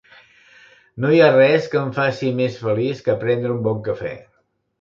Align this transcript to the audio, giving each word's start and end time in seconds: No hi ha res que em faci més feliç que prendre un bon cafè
No 1.03 1.11
hi 1.15 1.19
ha 1.25 1.27
res 1.35 1.67
que 1.73 1.79
em 1.83 1.93
faci 1.99 2.31
més 2.39 2.57
feliç 2.65 3.07
que 3.09 3.17
prendre 3.27 3.55
un 3.59 3.63
bon 3.69 3.85
cafè 3.91 4.19